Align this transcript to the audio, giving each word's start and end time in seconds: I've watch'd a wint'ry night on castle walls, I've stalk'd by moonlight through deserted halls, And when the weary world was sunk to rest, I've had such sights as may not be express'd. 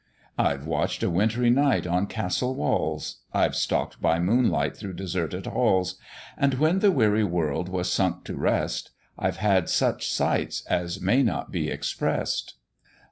I've 0.39 0.65
watch'd 0.65 1.03
a 1.03 1.11
wint'ry 1.11 1.51
night 1.51 1.85
on 1.85 2.07
castle 2.07 2.55
walls, 2.55 3.17
I've 3.35 3.55
stalk'd 3.55 4.01
by 4.01 4.17
moonlight 4.19 4.75
through 4.75 4.93
deserted 4.95 5.45
halls, 5.45 5.99
And 6.39 6.55
when 6.55 6.79
the 6.79 6.89
weary 6.89 7.23
world 7.23 7.69
was 7.69 7.91
sunk 7.93 8.23
to 8.23 8.35
rest, 8.35 8.89
I've 9.19 9.37
had 9.37 9.69
such 9.69 10.11
sights 10.11 10.65
as 10.65 11.01
may 11.01 11.21
not 11.21 11.51
be 11.51 11.69
express'd. 11.69 12.53